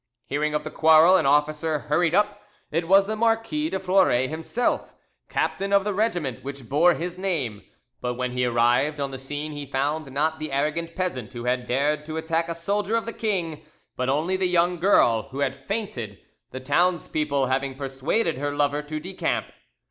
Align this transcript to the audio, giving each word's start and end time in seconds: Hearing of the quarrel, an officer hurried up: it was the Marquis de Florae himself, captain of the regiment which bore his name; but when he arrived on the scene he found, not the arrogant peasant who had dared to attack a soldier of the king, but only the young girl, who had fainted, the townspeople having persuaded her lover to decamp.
Hearing 0.25 0.55
of 0.55 0.63
the 0.63 0.71
quarrel, 0.71 1.15
an 1.15 1.27
officer 1.27 1.77
hurried 1.77 2.15
up: 2.15 2.41
it 2.71 2.87
was 2.87 3.05
the 3.05 3.15
Marquis 3.15 3.69
de 3.69 3.77
Florae 3.79 4.27
himself, 4.27 4.95
captain 5.29 5.71
of 5.71 5.83
the 5.83 5.93
regiment 5.93 6.43
which 6.43 6.67
bore 6.67 6.95
his 6.95 7.19
name; 7.19 7.61
but 8.01 8.15
when 8.15 8.31
he 8.31 8.43
arrived 8.43 8.99
on 8.99 9.11
the 9.11 9.19
scene 9.19 9.51
he 9.51 9.67
found, 9.67 10.11
not 10.11 10.39
the 10.39 10.51
arrogant 10.51 10.95
peasant 10.95 11.31
who 11.33 11.43
had 11.43 11.67
dared 11.67 12.03
to 12.07 12.17
attack 12.17 12.49
a 12.49 12.55
soldier 12.55 12.95
of 12.95 13.05
the 13.05 13.13
king, 13.13 13.63
but 13.95 14.09
only 14.09 14.35
the 14.35 14.47
young 14.47 14.79
girl, 14.79 15.29
who 15.29 15.41
had 15.41 15.67
fainted, 15.67 16.17
the 16.49 16.59
townspeople 16.59 17.45
having 17.45 17.75
persuaded 17.75 18.39
her 18.39 18.55
lover 18.55 18.81
to 18.81 18.99
decamp. 18.99 19.51